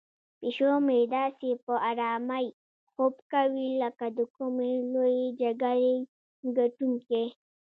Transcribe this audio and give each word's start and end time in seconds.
پیشو 0.39 0.71
مې 0.85 0.99
داسې 1.15 1.49
په 1.65 1.73
آرامۍ 1.89 2.47
خوب 2.91 3.13
کوي 3.33 3.67
لکه 3.81 4.05
د 4.17 4.19
کومې 4.35 4.71
لویې 4.93 5.27
جګړې 5.41 5.93
ګټونکی. 6.57 7.25